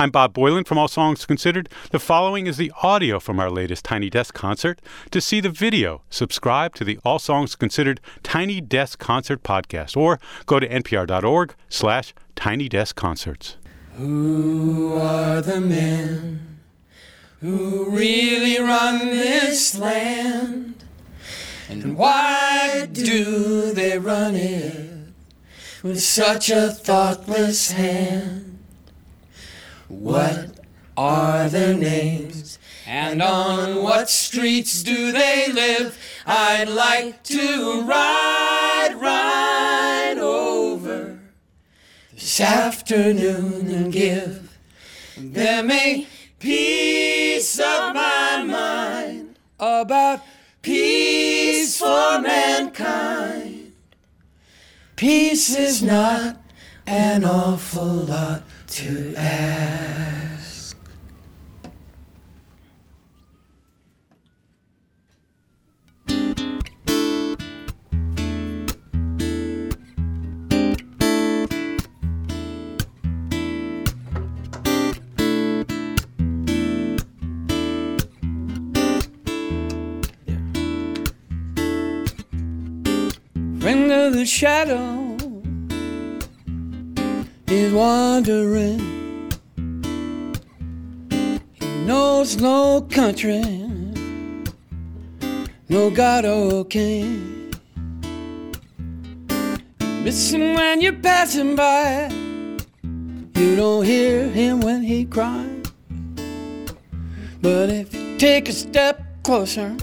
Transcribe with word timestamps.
I'm 0.00 0.10
Bob 0.10 0.32
Boilen 0.32 0.66
from 0.66 0.78
All 0.78 0.88
Songs 0.88 1.26
Considered. 1.26 1.68
The 1.90 1.98
following 1.98 2.46
is 2.46 2.56
the 2.56 2.72
audio 2.82 3.20
from 3.20 3.38
our 3.38 3.50
latest 3.50 3.84
Tiny 3.84 4.08
Desk 4.08 4.32
concert. 4.32 4.80
To 5.10 5.20
see 5.20 5.40
the 5.40 5.50
video, 5.50 6.00
subscribe 6.08 6.74
to 6.76 6.84
the 6.84 6.98
All 7.04 7.18
Songs 7.18 7.54
Considered 7.54 8.00
Tiny 8.22 8.62
Desk 8.62 8.98
Concert 8.98 9.42
podcast 9.42 9.98
or 9.98 10.18
go 10.46 10.58
to 10.58 10.66
npr.org 10.66 11.54
slash 11.68 12.14
tiny 12.34 12.66
desk 12.66 12.96
concerts. 12.96 13.58
Who 13.96 14.94
are 14.94 15.42
the 15.42 15.60
men 15.60 16.60
who 17.42 17.90
really 17.90 18.58
run 18.58 19.00
this 19.00 19.78
land? 19.78 20.82
And 21.68 21.98
why 21.98 22.88
do 22.90 23.74
they 23.74 23.98
run 23.98 24.34
it 24.34 25.12
with 25.82 26.00
such 26.00 26.48
a 26.48 26.70
thoughtless 26.70 27.72
hand? 27.72 28.49
What 29.90 30.60
are 30.96 31.48
their 31.48 31.74
names? 31.74 32.60
And 32.86 33.20
on 33.20 33.82
what 33.82 34.08
streets 34.08 34.84
do 34.84 35.10
they 35.10 35.50
live? 35.52 35.98
I'd 36.24 36.68
like 36.68 37.24
to 37.24 37.82
ride, 37.82 38.94
ride 38.94 40.18
over 40.18 41.18
this 42.12 42.40
afternoon 42.40 43.68
and 43.68 43.92
give 43.92 44.56
them 45.16 45.72
a 45.72 46.06
piece 46.38 47.58
of 47.58 47.92
my 47.92 48.44
mind 48.46 49.40
about 49.58 50.22
peace 50.62 51.78
for 51.78 52.20
mankind. 52.20 53.72
Peace 54.94 55.56
is 55.56 55.82
not 55.82 56.40
an 56.86 57.24
awful 57.24 57.84
lot 57.84 58.44
to 58.70 59.14
ask. 59.16 60.76
Friend 83.60 83.92
of 83.92 84.14
the 84.14 84.24
shadow 84.24 85.09
is 87.50 87.72
wandering. 87.72 88.78
He 91.52 91.84
knows 91.84 92.36
no 92.36 92.82
country, 92.82 93.42
no 95.68 95.90
God 95.90 96.24
or 96.26 96.64
king. 96.64 97.52
Missing 100.04 100.54
when 100.54 100.80
you're 100.80 100.92
passing 100.92 101.56
by, 101.56 102.08
you 103.34 103.56
don't 103.56 103.84
hear 103.84 104.28
him 104.28 104.60
when 104.60 104.82
he 104.82 105.04
cries. 105.04 105.72
But 107.42 107.68
if 107.70 107.92
you 107.92 108.16
take 108.16 108.48
a 108.48 108.52
step 108.52 109.02
closer, 109.24 109.76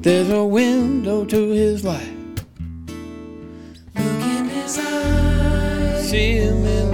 there's 0.00 0.30
a 0.30 0.44
window 0.44 1.26
to 1.26 1.50
his 1.50 1.84
life. 1.84 2.19
See 6.10 6.38
him 6.38 6.66
in 6.66 6.89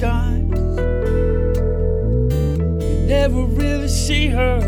You 0.00 0.06
never 3.08 3.42
really 3.42 3.88
see 3.88 4.28
her 4.28 4.60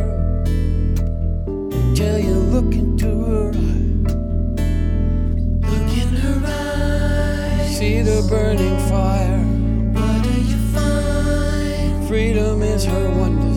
until 1.46 2.18
you 2.18 2.34
look 2.34 2.74
into 2.74 3.06
her 3.06 3.50
eyes. 3.50 4.14
Look 5.70 5.92
in 5.96 6.08
her 6.16 6.42
eyes. 6.44 7.76
See 7.78 8.02
the 8.02 8.26
burning 8.28 8.76
fire. 8.88 9.38
What 9.92 10.24
do 10.24 10.30
you 10.42 10.58
find? 10.74 12.08
Freedom 12.08 12.62
is 12.62 12.84
her 12.84 13.10
one 13.10 13.49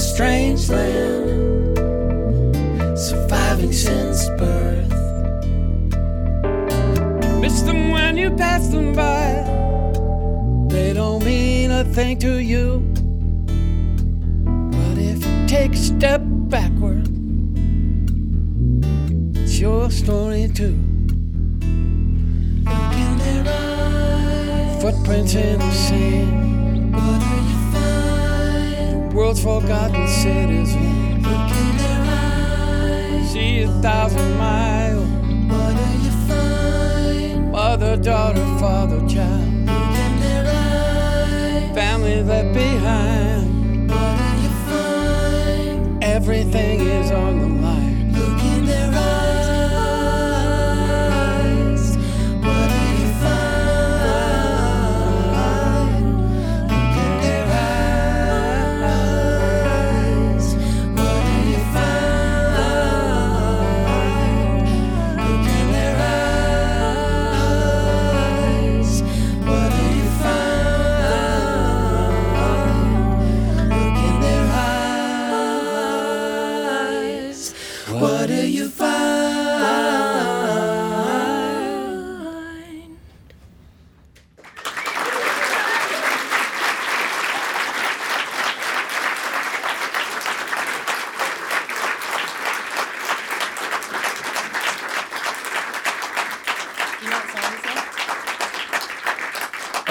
strange 0.00 0.70
land, 0.70 1.78
surviving 2.98 3.72
since 3.72 4.28
birth. 4.30 4.90
Miss 7.40 7.60
them 7.62 7.90
when 7.90 8.16
you 8.16 8.30
pass 8.30 8.68
them 8.68 8.94
by, 8.94 9.44
they 10.68 10.94
don't 10.94 11.22
mean 11.24 11.70
a 11.70 11.84
thing 11.84 12.18
to 12.18 12.38
you. 12.38 12.80
But 14.72 14.96
if 14.98 15.24
you 15.24 15.46
take 15.46 15.74
a 15.74 15.76
step 15.76 16.22
backward, 16.24 17.06
it's 19.36 19.58
your 19.60 19.90
story 19.90 20.48
too. 20.48 20.78
Footprints 24.80 25.34
in 25.34 25.58
the 25.58 25.70
sand. 25.72 26.39
World's 29.30 29.44
forgotten 29.44 30.08
citizen. 30.08 31.22
Look 31.22 31.52
in 31.52 31.76
their 31.76 32.02
eyes. 33.22 33.30
See 33.30 33.62
a 33.62 33.68
thousand 33.80 34.36
miles. 34.36 35.06
What 35.48 35.76
do 35.76 35.86
you 36.02 36.10
find? 36.26 37.52
Mother, 37.52 37.96
daughter, 37.96 38.44
father, 38.58 38.98
child. 39.06 39.52
Look 39.68 39.98
in 40.04 40.20
their 40.20 40.46
eyes. 40.48 41.74
Family 41.76 42.22
left 42.24 42.54
behind. 42.54 43.88
What 43.88 44.18
do 44.18 44.42
you 44.42 44.50
find? 44.66 46.02
Everything 46.02 46.80
is 46.80 47.12
on 47.12 47.38
the 47.38 47.49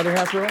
Other 0.10 0.18
half 0.18 0.34
row. 0.34 0.48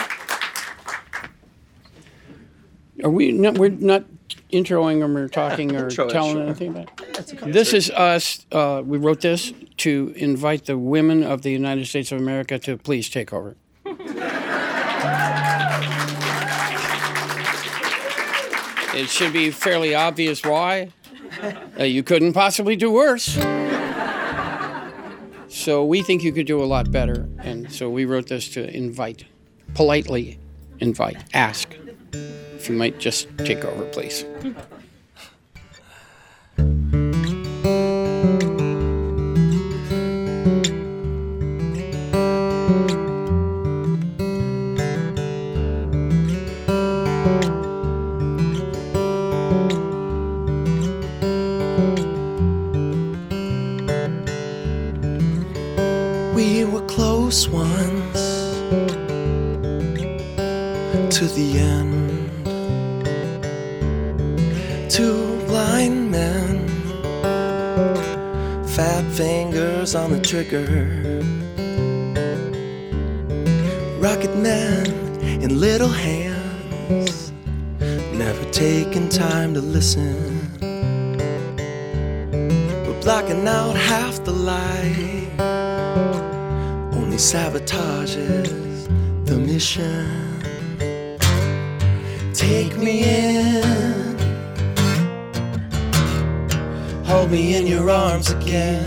Are 3.04 3.10
we? 3.10 3.32
Not, 3.32 3.58
we're 3.58 3.70
not 3.70 4.04
introing 4.52 5.00
them 5.00 5.16
or 5.16 5.28
talking 5.32 5.74
or 5.74 5.88
Intro 5.88 6.06
it, 6.06 6.12
telling 6.12 6.34
sure. 6.34 6.42
anything 6.44 6.70
about. 6.70 7.00
It. 7.18 7.52
This 7.52 7.72
is 7.72 7.90
us. 7.90 8.46
Uh, 8.52 8.82
we 8.84 8.98
wrote 8.98 9.20
this 9.20 9.52
to 9.78 10.12
invite 10.16 10.66
the 10.66 10.78
women 10.78 11.24
of 11.24 11.42
the 11.42 11.50
United 11.50 11.86
States 11.86 12.12
of 12.12 12.20
America 12.20 12.58
to 12.60 12.76
please 12.76 13.08
take 13.08 13.32
over. 13.32 13.56
it 18.94 19.08
should 19.08 19.32
be 19.32 19.50
fairly 19.50 19.94
obvious 19.94 20.44
why. 20.44 20.90
Uh, 21.78 21.84
you 21.84 22.02
couldn't 22.02 22.32
possibly 22.32 22.76
do 22.76 22.90
worse. 22.90 23.36
So 25.48 25.84
we 25.84 26.02
think 26.02 26.22
you 26.22 26.32
could 26.32 26.46
do 26.46 26.62
a 26.62 26.66
lot 26.66 26.90
better, 26.90 27.28
and 27.38 27.70
so 27.72 27.90
we 27.90 28.04
wrote 28.04 28.28
this 28.28 28.48
to 28.50 28.74
invite, 28.74 29.24
politely 29.74 30.38
invite, 30.80 31.22
ask 31.34 31.76
if 32.12 32.68
you 32.68 32.74
might 32.74 32.98
just 32.98 33.28
take 33.38 33.64
over, 33.64 33.84
please. 33.86 34.24
Fingers 69.18 69.96
on 69.96 70.12
the 70.12 70.20
trigger. 70.20 70.64
Rocket 73.98 74.36
man 74.36 74.86
in 75.42 75.58
little 75.58 75.88
hands, 75.88 77.32
never 78.14 78.44
taking 78.52 79.08
time 79.08 79.54
to 79.54 79.60
listen. 79.60 80.14
We're 82.86 83.00
blocking 83.00 83.48
out 83.48 83.74
half 83.74 84.22
the 84.22 84.30
light 84.30 85.26
only 86.96 87.16
sabotages 87.16 88.86
the 89.26 89.36
mission. 89.36 90.06
Take 92.32 92.78
me 92.78 93.02
in, 93.02 93.97
hold 97.08 97.30
me 97.30 97.56
in 97.56 97.66
your 97.66 97.90
arms 97.90 98.30
again. 98.30 98.84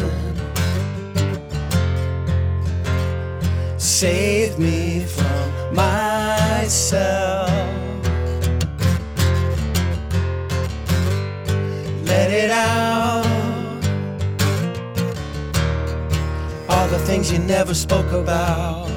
Save 3.78 4.58
me 4.60 5.06
from 5.06 5.76
myself. 5.76 7.50
Let 12.06 12.32
it 12.32 12.52
out. 12.52 12.92
all 16.82 16.88
the 16.88 17.00
things 17.00 17.32
you 17.32 17.40
never 17.40 17.74
spoke 17.74 18.12
about 18.12 18.90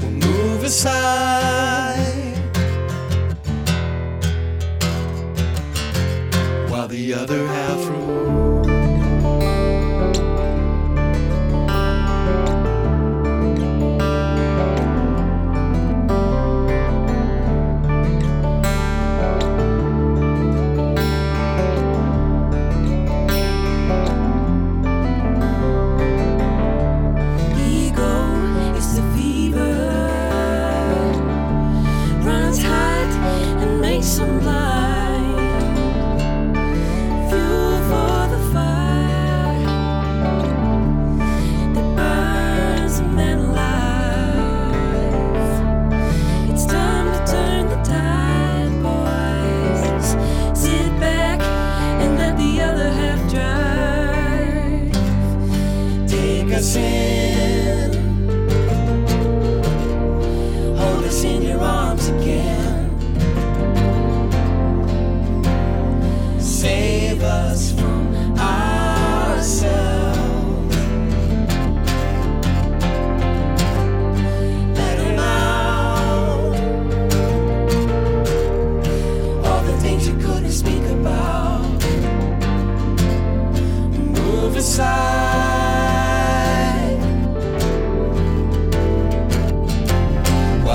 will 0.00 0.10
move 0.10 0.62
aside 0.64 1.85
the 7.06 7.14
other 7.14 7.46
half 7.46 7.86
rules. 7.86 8.66
Ego 27.56 28.76
is 28.76 28.98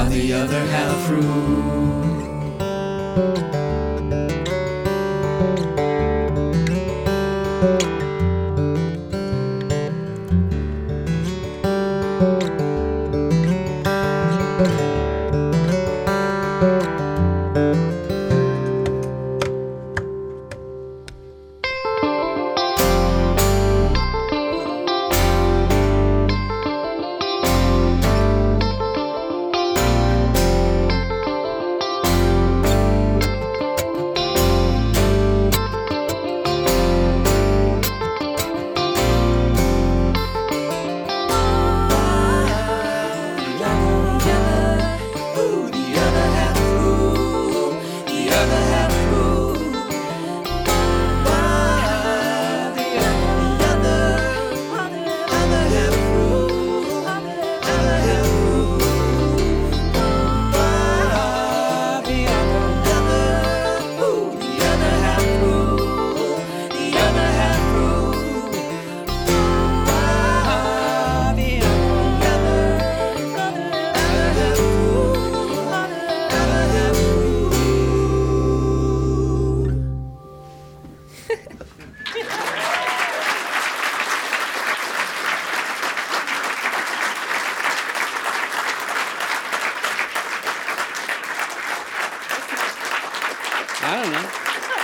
while 0.01 0.10
the 0.10 0.34
other 0.34 0.65
half 0.65 1.10
rules. 1.12 1.91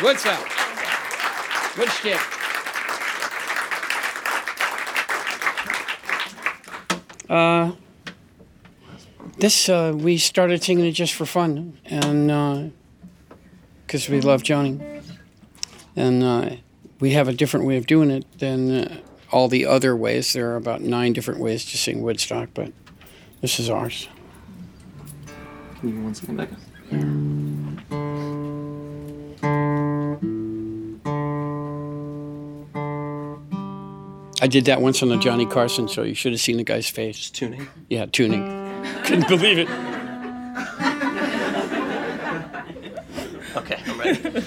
Woodstock. 0.08 0.48
Woodstick. 1.76 2.18
Uh, 7.30 7.74
this 9.38 9.68
uh, 9.68 9.94
we 9.94 10.18
started 10.18 10.64
singing 10.64 10.86
it 10.86 10.94
just 10.94 11.14
for 11.14 11.26
fun, 11.26 11.78
and 11.84 12.72
because 13.86 14.08
we 14.08 14.22
love 14.22 14.44
Joni, 14.44 15.04
and 15.98 16.24
uh, 16.24 16.56
we 17.02 17.12
have 17.12 17.28
a 17.28 17.34
different 17.34 17.66
way 17.66 17.76
of 17.76 17.86
doing 17.86 18.10
it 18.10 18.26
than 18.40 18.86
uh, 18.86 19.02
all 19.34 19.50
the 19.50 19.66
other 19.66 19.94
ways. 19.94 20.32
There 20.32 20.52
are 20.52 20.56
about 20.56 20.80
nine 20.80 21.12
different 21.12 21.42
ways 21.42 21.66
to 21.66 21.78
sing 21.78 22.02
Woodstock, 22.02 22.48
but 22.54 22.72
this 23.42 23.60
is 23.60 23.70
ours. 23.70 24.08
Can 25.82 25.90
you 25.90 25.90
give 25.90 25.96
me 25.96 26.04
one 26.06 26.16
second, 26.16 26.38
Becca? 26.38 26.56
I 34.48 34.50
did 34.50 34.64
that 34.64 34.82
once 34.82 35.04
on 35.04 35.10
the 35.10 35.18
Johnny 35.18 35.46
Carson 35.46 35.88
show. 35.88 36.04
You 36.04 36.14
should 36.14 36.32
have 36.32 36.40
seen 36.40 36.56
the 36.56 36.64
guy's 36.64 36.90
face. 36.90 37.18
Just 37.18 37.36
tuning. 37.36 37.68
Yeah, 37.90 38.06
tuning. 38.06 38.46
Couldn't 39.04 39.28
believe 39.28 39.58
it. 39.60 39.68
Okay, 43.58 43.78
I'm 43.86 44.00
ready. 44.00 44.46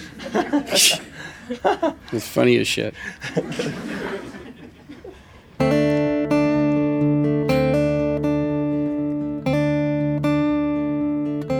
It's 2.12 2.26
funny 2.28 2.56
as 2.56 2.66
shit. 2.66 2.94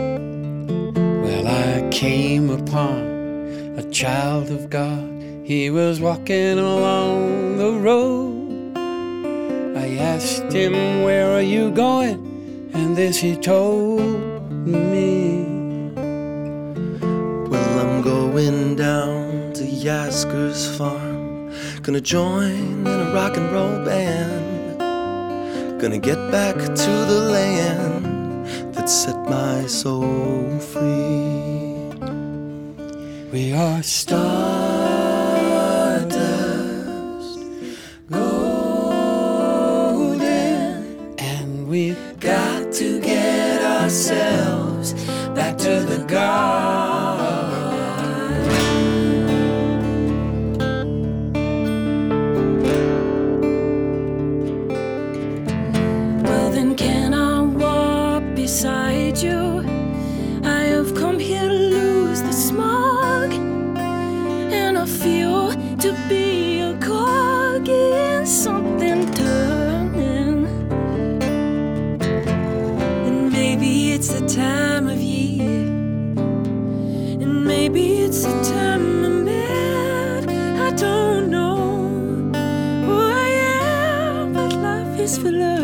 Well, 0.09 1.47
I 1.47 1.87
came 1.91 2.49
upon 2.49 3.75
a 3.77 3.87
child 3.91 4.49
of 4.49 4.71
God. 4.71 5.09
He 5.45 5.69
was 5.69 5.99
walking 5.99 6.57
along 6.57 7.57
the 7.57 7.73
road. 7.73 8.30
I 9.91 9.97
asked 9.97 10.53
him, 10.53 11.03
Where 11.03 11.29
are 11.35 11.41
you 11.41 11.69
going? 11.69 12.69
And 12.73 12.95
this 12.95 13.17
he 13.17 13.35
told 13.35 13.99
me. 14.65 15.43
Well, 17.49 17.79
I'm 17.79 18.01
going 18.01 18.77
down 18.77 19.51
to 19.55 19.63
Yasgur's 19.63 20.77
farm. 20.77 21.51
Gonna 21.81 21.99
join 21.99 22.87
in 22.87 22.99
a 23.07 23.11
rock 23.13 23.35
and 23.35 23.51
roll 23.51 23.83
band. 23.83 24.79
Gonna 25.81 25.99
get 25.99 26.31
back 26.31 26.55
to 26.55 26.91
the 27.11 27.27
land 27.35 28.73
that 28.73 28.89
set 28.89 29.17
my 29.25 29.65
soul 29.65 30.57
free. 30.71 31.75
We 33.29 33.51
are 33.51 33.83
stardust, 33.83 34.70
maybe 77.51 77.83
it's 78.05 78.23
the 78.23 78.35
time 78.53 79.05
I'm. 79.05 79.29
I 80.67 80.69
don't 80.85 81.29
know 81.35 81.57
who 82.85 82.95
I 83.23 83.27
am, 83.61 84.33
but 84.33 84.53
life 84.67 84.99
is 85.05 85.17
for 85.17 85.31
learning. 85.31 85.60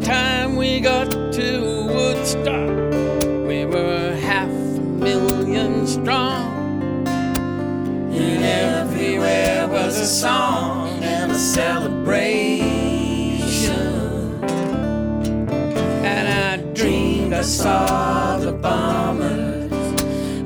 Time 0.00 0.56
we 0.56 0.80
got 0.80 1.10
to 1.32 1.86
Woodstock, 1.86 3.24
we 3.46 3.64
were 3.64 4.14
half 4.16 4.48
a 4.48 4.80
million 4.80 5.86
strong. 5.86 7.06
And 7.06 8.44
everywhere 8.44 9.68
was 9.68 9.98
a 9.98 10.06
song 10.06 11.02
and 11.02 11.32
a 11.32 11.38
celebration. 11.38 12.04
And 16.04 16.28
I 16.28 16.56
dreamed 16.74 17.32
I 17.32 17.42
saw 17.42 18.38
the 18.38 18.52
bombers 18.52 19.72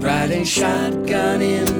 riding 0.05 0.45
shotgun 0.45 1.41
in 1.43 1.72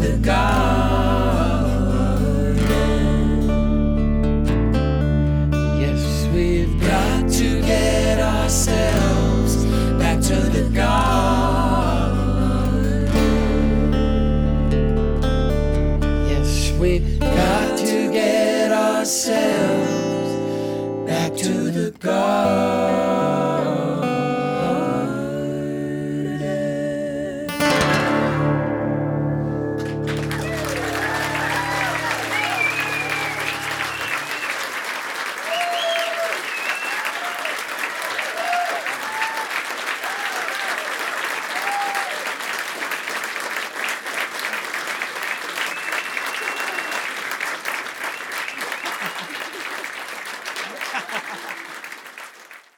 the 0.00 0.16
garden 0.24 0.49